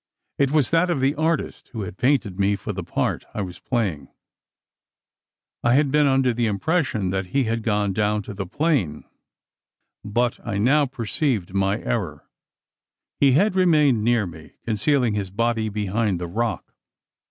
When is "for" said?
2.55-2.73